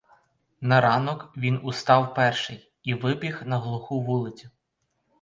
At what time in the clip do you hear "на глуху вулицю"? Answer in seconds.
3.45-4.49